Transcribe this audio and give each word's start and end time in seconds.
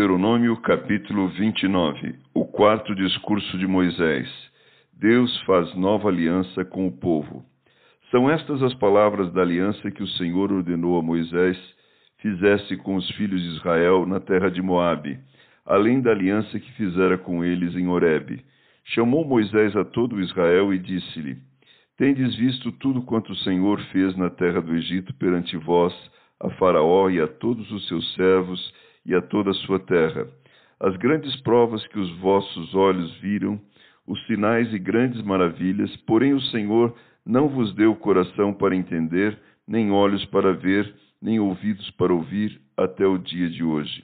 Deuteronômio 0.00 0.56
capítulo 0.62 1.28
29 1.28 2.14
O 2.32 2.46
quarto 2.46 2.94
discurso 2.94 3.58
de 3.58 3.66
Moisés. 3.66 4.26
Deus 4.94 5.38
faz 5.42 5.74
nova 5.74 6.08
aliança 6.08 6.64
com 6.64 6.86
o 6.86 6.90
povo. 6.90 7.44
São 8.10 8.30
estas 8.30 8.62
as 8.62 8.72
palavras 8.72 9.30
da 9.34 9.42
aliança 9.42 9.90
que 9.90 10.02
o 10.02 10.08
Senhor 10.08 10.50
ordenou 10.50 10.98
a 10.98 11.02
Moisés 11.02 11.58
fizesse 12.16 12.78
com 12.78 12.96
os 12.96 13.10
filhos 13.10 13.42
de 13.42 13.48
Israel 13.56 14.06
na 14.06 14.18
terra 14.20 14.50
de 14.50 14.62
Moabe, 14.62 15.18
além 15.66 16.00
da 16.00 16.12
aliança 16.12 16.58
que 16.58 16.72
fizera 16.72 17.18
com 17.18 17.44
eles 17.44 17.76
em 17.76 17.86
Horebe. 17.86 18.42
Chamou 18.82 19.22
Moisés 19.22 19.76
a 19.76 19.84
todo 19.84 20.18
Israel 20.18 20.72
e 20.72 20.78
disse-lhe: 20.78 21.36
Tendes 21.98 22.34
visto 22.36 22.72
tudo 22.72 23.02
quanto 23.02 23.32
o 23.32 23.36
Senhor 23.36 23.78
fez 23.92 24.16
na 24.16 24.30
terra 24.30 24.62
do 24.62 24.74
Egito 24.74 25.12
perante 25.12 25.58
vós, 25.58 25.92
a 26.40 26.48
Faraó 26.52 27.10
e 27.10 27.20
a 27.20 27.28
todos 27.28 27.70
os 27.70 27.86
seus 27.86 28.14
servos, 28.14 28.72
e 29.04 29.14
a 29.14 29.22
toda 29.22 29.50
a 29.50 29.54
sua 29.54 29.78
terra. 29.78 30.26
As 30.78 30.96
grandes 30.96 31.34
provas 31.42 31.86
que 31.88 31.98
os 31.98 32.10
vossos 32.18 32.74
olhos 32.74 33.14
viram, 33.20 33.60
os 34.06 34.24
sinais 34.26 34.72
e 34.72 34.78
grandes 34.78 35.22
maravilhas, 35.22 35.94
porém 36.06 36.32
o 36.32 36.40
Senhor 36.40 36.94
não 37.24 37.48
vos 37.48 37.74
deu 37.74 37.94
coração 37.94 38.52
para 38.52 38.74
entender, 38.74 39.38
nem 39.68 39.90
olhos 39.90 40.24
para 40.26 40.52
ver, 40.52 40.92
nem 41.20 41.38
ouvidos 41.38 41.90
para 41.92 42.12
ouvir, 42.12 42.60
até 42.76 43.06
o 43.06 43.18
dia 43.18 43.48
de 43.50 43.62
hoje. 43.62 44.02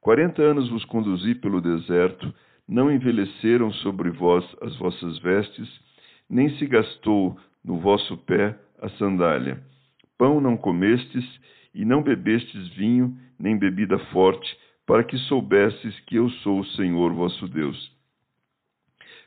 Quarenta 0.00 0.42
anos 0.42 0.68
vos 0.70 0.84
conduzi 0.84 1.34
pelo 1.34 1.60
deserto, 1.60 2.32
não 2.68 2.90
envelheceram 2.90 3.72
sobre 3.72 4.10
vós 4.10 4.44
as 4.62 4.76
vossas 4.78 5.18
vestes, 5.18 5.68
nem 6.30 6.48
se 6.56 6.66
gastou 6.66 7.36
no 7.64 7.78
vosso 7.78 8.16
pé 8.18 8.58
a 8.80 8.88
sandália. 8.90 9.60
Pão 10.16 10.40
não 10.40 10.56
comestes, 10.56 11.24
e 11.74 11.84
não 11.84 12.02
bebestes 12.02 12.68
vinho, 12.74 13.16
nem 13.42 13.58
bebida 13.58 13.98
forte, 14.12 14.56
para 14.86 15.02
que 15.02 15.18
soubesses 15.18 15.98
que 16.06 16.16
eu 16.16 16.30
sou 16.30 16.60
o 16.60 16.66
Senhor 16.66 17.12
vosso 17.12 17.48
Deus. 17.48 17.92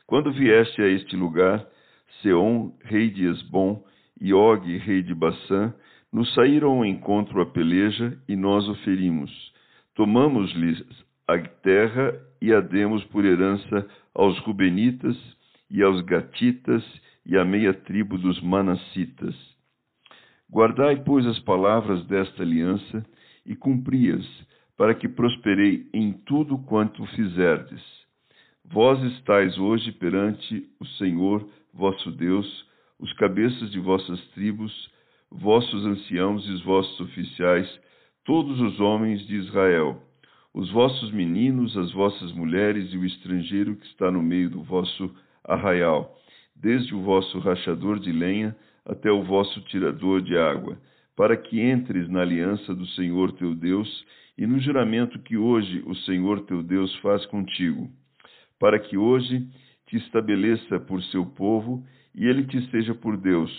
Quando 0.06 0.32
vieste 0.32 0.80
a 0.80 0.88
este 0.88 1.14
lugar, 1.14 1.64
Seom, 2.22 2.72
rei 2.82 3.10
de 3.10 3.26
Esbom, 3.26 3.84
e 4.18 4.32
Og, 4.32 4.76
rei 4.78 5.02
de 5.02 5.14
Bassã, 5.14 5.74
nos 6.10 6.32
saíram 6.34 6.70
ao 6.70 6.86
encontro 6.86 7.42
a 7.42 7.46
peleja, 7.46 8.18
e 8.26 8.34
nós 8.34 8.66
o 8.66 8.74
ferimos. 8.76 9.30
Tomamos-lhes 9.94 10.82
a 11.28 11.38
terra 11.38 12.18
e 12.40 12.54
a 12.54 12.60
demos 12.60 13.04
por 13.04 13.24
herança 13.24 13.86
aos 14.14 14.38
Rubenitas 14.38 15.16
e 15.70 15.82
aos 15.82 16.00
Gatitas 16.02 16.82
e 17.26 17.36
à 17.36 17.44
meia 17.44 17.74
tribo 17.74 18.16
dos 18.16 18.40
Manassitas 18.40 19.34
Guardai, 20.50 21.02
pois, 21.04 21.26
as 21.26 21.38
palavras 21.40 22.04
desta 22.06 22.42
aliança 22.42 23.04
e 23.46 23.54
cumpri-as, 23.54 24.26
para 24.76 24.94
que 24.94 25.08
prosperei 25.08 25.88
em 25.92 26.12
tudo 26.12 26.58
quanto 26.58 27.04
fizerdes. 27.06 27.82
Vós 28.64 29.00
estáis 29.14 29.56
hoje 29.58 29.92
perante 29.92 30.68
o 30.80 30.84
Senhor 30.98 31.48
vosso 31.72 32.10
Deus, 32.10 32.66
os 32.98 33.12
cabeças 33.14 33.70
de 33.70 33.78
vossas 33.78 34.20
tribos, 34.28 34.72
vossos 35.30 35.84
anciãos 35.84 36.46
e 36.46 36.52
os 36.52 36.62
vossos 36.62 36.98
oficiais, 37.00 37.68
todos 38.24 38.60
os 38.60 38.80
homens 38.80 39.24
de 39.26 39.36
Israel, 39.36 40.02
os 40.52 40.70
vossos 40.72 41.12
meninos, 41.12 41.76
as 41.76 41.92
vossas 41.92 42.32
mulheres 42.32 42.92
e 42.92 42.96
o 42.96 43.04
estrangeiro 43.04 43.76
que 43.76 43.86
está 43.86 44.10
no 44.10 44.22
meio 44.22 44.50
do 44.50 44.62
vosso 44.62 45.14
arraial, 45.44 46.16
desde 46.54 46.94
o 46.94 47.02
vosso 47.02 47.38
rachador 47.38 47.98
de 47.98 48.10
lenha 48.10 48.56
até 48.84 49.10
o 49.10 49.22
vosso 49.22 49.60
tirador 49.62 50.22
de 50.22 50.36
água, 50.36 50.78
para 51.16 51.36
que 51.36 51.60
entres 51.60 52.08
na 52.08 52.20
aliança 52.20 52.74
do 52.74 52.86
Senhor 52.88 53.32
teu 53.32 53.54
Deus 53.54 54.04
e 54.36 54.46
no 54.46 54.60
juramento 54.60 55.18
que 55.20 55.36
hoje 55.36 55.82
o 55.86 55.94
Senhor 55.94 56.42
teu 56.42 56.62
Deus 56.62 56.94
faz 56.96 57.24
contigo, 57.26 57.90
para 58.60 58.78
que 58.78 58.98
hoje 58.98 59.48
te 59.86 59.96
estabeleça 59.96 60.78
por 60.78 61.02
seu 61.04 61.24
povo 61.24 61.82
e 62.14 62.26
ele 62.26 62.44
te 62.44 62.60
seja 62.70 62.94
por 62.94 63.16
Deus, 63.16 63.50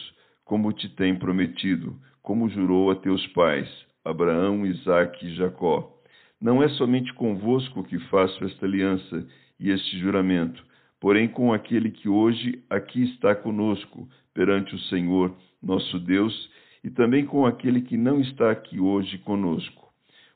como 0.46 0.72
te 0.72 0.88
tem 0.90 1.16
prometido, 1.16 2.00
como 2.22 2.50
jurou 2.50 2.92
a 2.92 2.96
teus 2.96 3.26
pais, 3.28 3.68
Abraão, 4.06 4.66
Isaque 4.66 5.26
e 5.26 5.36
Jacó. 5.36 5.94
Não 6.40 6.62
é 6.62 6.70
somente 6.70 7.12
convosco 7.14 7.84
que 7.84 7.98
faço 8.10 8.44
esta 8.46 8.66
aliança 8.66 9.28
e 9.60 9.72
este 9.72 9.98
juramento, 10.00 10.64
porém 11.00 11.28
com 11.28 11.52
aquele 11.52 11.90
que 11.90 12.08
hoje 12.08 12.64
aqui 12.70 13.04
está 13.04 13.34
conosco, 13.36 14.08
perante 14.34 14.76
o 14.76 14.80
Senhor 14.82 15.36
nosso 15.62 16.00
Deus, 16.00 16.50
e 16.84 16.90
também 16.90 17.26
com 17.26 17.46
aquele 17.46 17.82
que 17.82 17.98
não 17.98 18.22
está 18.22 18.52
aqui 18.52 18.80
hoje 18.80 19.18
conosco. 19.20 19.88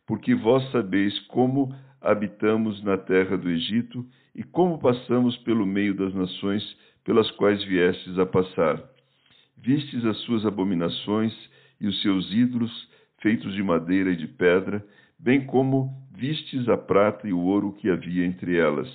Porque 0.05 0.35
vós 0.35 0.69
sabeis 0.71 1.17
como 1.27 1.73
habitamos 2.01 2.83
na 2.83 2.97
terra 2.97 3.37
do 3.37 3.49
Egito 3.49 4.05
e 4.35 4.43
como 4.43 4.79
passamos 4.79 5.37
pelo 5.37 5.65
meio 5.65 5.93
das 5.93 6.13
nações 6.13 6.63
pelas 7.03 7.29
quais 7.31 7.63
viestes 7.63 8.17
a 8.17 8.25
passar. 8.25 8.81
Vistes 9.57 10.03
as 10.05 10.17
suas 10.21 10.45
abominações 10.45 11.33
e 11.79 11.87
os 11.87 12.01
seus 12.01 12.31
ídolos, 12.31 12.71
feitos 13.21 13.53
de 13.53 13.63
madeira 13.63 14.11
e 14.11 14.15
de 14.15 14.27
pedra, 14.27 14.83
bem 15.19 15.45
como 15.45 15.89
vistes 16.15 16.67
a 16.67 16.77
prata 16.77 17.27
e 17.27 17.33
o 17.33 17.39
ouro 17.39 17.73
que 17.73 17.89
havia 17.89 18.25
entre 18.25 18.57
elas, 18.57 18.89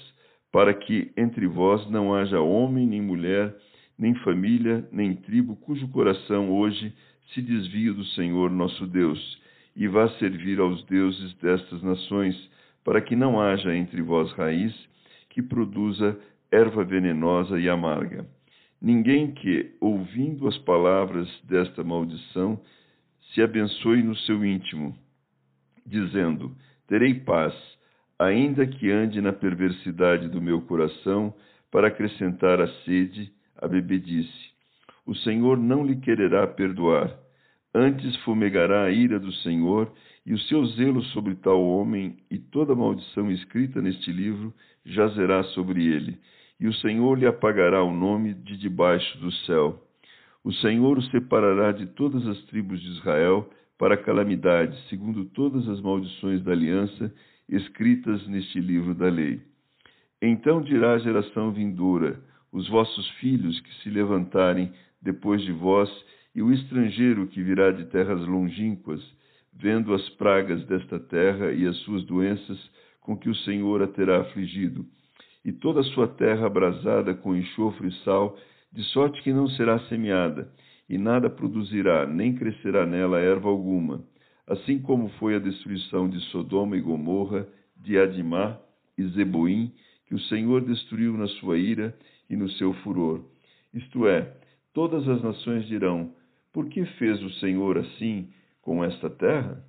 para 0.53 0.75
que 0.75 1.13
entre 1.17 1.47
vós 1.47 1.89
não 1.91 2.15
haja 2.15 2.41
homem 2.41 2.87
nem 2.87 3.01
mulher, 3.01 3.55
nem 3.99 4.15
família, 4.17 4.87
nem 4.93 5.15
tribo, 5.15 5.57
cujo 5.57 5.89
coração 5.89 6.51
hoje 6.51 6.93
se 7.33 7.41
desvia 7.43 7.93
do 7.93 8.05
Senhor 8.05 8.51
nosso 8.51 8.87
Deus, 8.87 9.41
e 9.75 9.87
vá 9.89 10.09
servir 10.19 10.61
aos 10.61 10.85
deuses 10.85 11.35
destas 11.35 11.83
nações, 11.83 12.37
para 12.85 13.01
que 13.01 13.17
não 13.17 13.41
haja 13.41 13.75
entre 13.75 14.01
vós 14.01 14.31
raiz 14.33 14.75
que 15.31 15.43
produza 15.43 16.19
erva 16.51 16.85
venenosa 16.85 17.61
e 17.61 17.69
amarga. 17.69 18.27
Ninguém 18.81 19.33
que, 19.33 19.75
ouvindo 19.81 20.47
as 20.47 20.57
palavras 20.59 21.29
desta 21.45 21.83
maldição, 21.83 22.61
se 23.33 23.43
abençoe 23.43 24.03
no 24.03 24.17
seu 24.17 24.45
íntimo, 24.45 24.97
dizendo: 25.85 26.55
Terei 26.87 27.15
paz, 27.15 27.55
ainda 28.19 28.67
que 28.67 28.91
ande 28.91 29.21
na 29.21 29.33
perversidade 29.33 30.29
do 30.29 30.41
meu 30.41 30.63
coração, 30.63 31.35
para 31.71 31.89
acrescentar 31.89 32.61
a 32.61 32.69
sede 32.85 33.33
a 33.61 33.69
bebedice. 33.69 34.51
O 35.07 35.15
Senhor 35.15 35.57
não 35.57 35.87
lhe 35.87 35.97
quererá 35.97 36.47
perdoar. 36.47 37.17
Antes 37.75 38.17
fumegará 38.25 38.85
a 38.85 38.91
ira 38.91 39.21
do 39.21 39.33
Senhor 39.33 39.93
e 40.25 40.33
o 40.33 40.39
seu 40.41 40.65
zelo 40.67 41.03
sobre 41.05 41.37
tal 41.37 41.63
homem, 41.63 42.17
e 42.31 42.39
toda 42.39 42.75
maldição 42.75 43.31
escrita 43.31 43.81
neste 43.81 44.11
livro 44.11 44.53
jazerá 44.85 45.45
sobre 45.45 45.87
ele, 45.87 46.19
e 46.59 46.67
o 46.67 46.75
Senhor 46.75 47.17
lhe 47.19 47.27
apagará 47.27 47.83
o 47.83 47.95
nome 47.95 48.35
de 48.35 48.57
debaixo 48.57 49.19
do 49.19 49.31
céu. 49.31 49.81
O 50.43 50.53
Senhor 50.55 50.99
o 50.99 51.03
separará 51.03 51.71
de 51.73 51.87
todas 51.87 52.27
as 52.27 52.41
tribos 52.47 52.81
de 52.81 52.89
Israel 52.99 53.49
para 53.79 53.97
calamidade, 53.97 54.77
segundo 54.89 55.25
todas 55.27 55.69
as 55.69 55.81
maldições 55.81 56.43
da 56.43 56.53
aliança 56.53 57.13
escritas 57.49 58.27
neste 58.27 58.59
livro 58.59 58.95
da 58.95 59.09
lei. 59.09 59.41
Então 60.21 60.63
dirá 60.63 60.95
a 60.95 60.99
geração 60.99 61.53
vindoura: 61.53 62.21
os 62.57 62.67
vossos 62.71 63.07
filhos 63.21 63.61
que 63.61 63.75
se 63.83 63.91
levantarem 63.91 64.73
depois 65.03 65.43
de 65.43 65.53
vós, 65.53 65.91
e 66.35 66.41
o 66.41 66.51
estrangeiro 66.51 67.27
que 67.27 67.43
virá 67.43 67.71
de 67.71 67.85
terras 67.85 68.27
longínquas, 68.27 69.03
vendo 69.53 69.93
as 69.93 70.09
pragas 70.11 70.65
desta 70.65 70.99
terra 70.99 71.53
e 71.53 71.67
as 71.67 71.77
suas 71.81 72.03
doenças 72.05 72.59
com 73.03 73.15
que 73.15 73.29
o 73.29 73.35
Senhor 73.35 73.83
a 73.83 73.87
terá 73.87 74.23
afligido, 74.23 74.87
e 75.45 75.53
toda 75.53 75.81
a 75.81 75.85
sua 75.85 76.09
terra 76.09 76.47
abrasada 76.47 77.15
com 77.15 77.37
enxofre 77.37 77.89
e 77.89 78.05
sal, 78.05 78.39
de 78.73 78.83
sorte 78.85 79.21
que 79.23 79.35
não 79.35 79.49
será 79.51 79.79
semeada, 79.81 80.51
e 80.89 80.97
nada 80.97 81.29
produzirá, 81.29 82.07
nem 82.07 82.35
crescerá 82.35 82.87
nela 82.87 83.21
erva 83.21 83.51
alguma, 83.51 84.03
assim 84.47 84.79
como 84.79 85.11
foi 85.19 85.35
a 85.35 85.39
destruição 85.39 86.09
de 86.09 86.21
Sodoma 86.31 86.75
e 86.75 86.81
Gomorra, 86.81 87.47
de 87.77 87.99
Adimá 87.99 88.59
e 88.97 89.05
Zeboim, 89.09 89.75
que 90.07 90.15
o 90.15 90.21
Senhor 90.21 90.65
destruiu 90.65 91.19
na 91.19 91.27
sua 91.29 91.59
ira 91.59 91.95
e 92.29 92.37
no 92.37 92.49
seu 92.51 92.73
furor. 92.75 93.25
Isto 93.73 94.07
é, 94.07 94.33
todas 94.73 95.09
as 95.09 95.23
nações 95.23 95.67
dirão: 95.67 96.13
Por 96.53 96.69
que 96.69 96.85
fez 96.99 97.23
o 97.23 97.31
Senhor 97.35 97.79
assim 97.79 98.29
com 98.63 98.83
esta 98.85 99.09
terra? 99.11 99.65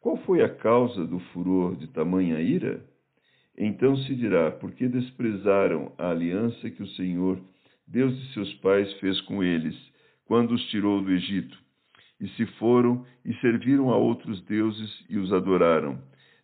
Qual 0.00 0.16
foi 0.18 0.42
a 0.42 0.48
causa 0.48 1.06
do 1.06 1.18
furor 1.18 1.76
de 1.76 1.86
tamanha 1.86 2.40
ira? 2.40 2.84
Então 3.56 3.96
se 3.96 4.14
dirá: 4.14 4.50
por 4.50 4.72
que 4.72 4.88
desprezaram 4.88 5.92
a 5.96 6.10
aliança 6.10 6.68
que 6.70 6.82
o 6.82 6.88
Senhor, 6.88 7.40
Deus 7.86 8.14
de 8.20 8.32
seus 8.32 8.52
pais, 8.54 8.92
fez 8.94 9.20
com 9.22 9.42
eles, 9.42 9.76
quando 10.26 10.52
os 10.52 10.62
tirou 10.70 11.00
do 11.02 11.10
Egito? 11.10 11.56
E 12.20 12.28
se 12.30 12.46
foram 12.58 13.04
e 13.24 13.34
serviram 13.36 13.90
a 13.90 13.96
outros 13.96 14.40
deuses 14.44 15.04
e 15.08 15.18
os 15.18 15.32
adoraram, 15.32 15.98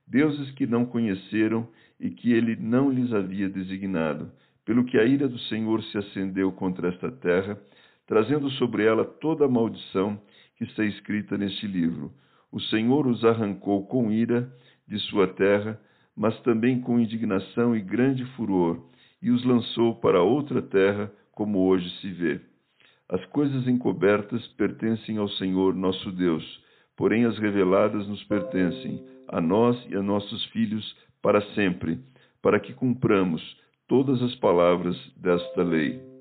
deuses 0.06 0.50
que 0.52 0.66
não 0.66 0.84
conheceram 0.84 1.68
e 1.98 2.10
que 2.10 2.32
ele 2.32 2.56
não 2.56 2.90
lhes 2.90 3.12
havia 3.12 3.48
designado, 3.48 4.30
pelo 4.70 4.84
que 4.84 4.96
a 4.96 5.04
ira 5.04 5.26
do 5.26 5.36
Senhor 5.36 5.82
se 5.82 5.98
acendeu 5.98 6.52
contra 6.52 6.90
esta 6.90 7.10
terra, 7.10 7.58
trazendo 8.06 8.48
sobre 8.50 8.84
ela 8.84 9.04
toda 9.04 9.44
a 9.44 9.48
maldição 9.48 10.16
que 10.56 10.62
está 10.62 10.84
escrita 10.84 11.36
neste 11.36 11.66
livro. 11.66 12.12
O 12.52 12.60
Senhor 12.60 13.04
os 13.08 13.24
arrancou 13.24 13.84
com 13.88 14.12
ira 14.12 14.48
de 14.86 14.96
sua 15.08 15.26
terra, 15.26 15.76
mas 16.16 16.40
também 16.42 16.80
com 16.80 17.00
indignação 17.00 17.74
e 17.74 17.80
grande 17.80 18.24
furor, 18.36 18.80
e 19.20 19.32
os 19.32 19.44
lançou 19.44 19.96
para 19.96 20.22
outra 20.22 20.62
terra, 20.62 21.10
como 21.32 21.66
hoje 21.66 21.90
se 22.00 22.12
vê. 22.12 22.40
As 23.08 23.24
coisas 23.26 23.66
encobertas 23.66 24.46
pertencem 24.56 25.18
ao 25.18 25.28
Senhor 25.30 25.74
nosso 25.74 26.12
Deus, 26.12 26.44
porém 26.96 27.24
as 27.24 27.36
reveladas 27.40 28.06
nos 28.06 28.22
pertencem, 28.22 29.04
a 29.26 29.40
nós 29.40 29.76
e 29.88 29.96
a 29.96 30.00
nossos 30.00 30.44
filhos, 30.52 30.96
para 31.20 31.40
sempre, 31.56 31.98
para 32.40 32.60
que 32.60 32.72
cumpramos 32.72 33.42
todas 33.90 34.22
as 34.22 34.36
palavras 34.36 34.96
desta 35.16 35.64
lei. 35.64 36.09